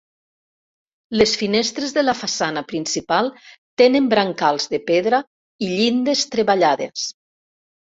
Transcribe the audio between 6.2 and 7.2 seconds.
treballades.